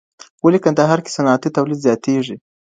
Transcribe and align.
ولي 0.43 0.59
کندهار 0.65 0.99
کي 1.05 1.11
صنعتي 1.17 1.49
تولید 1.57 1.79
زیاتېږي؟ 1.85 2.35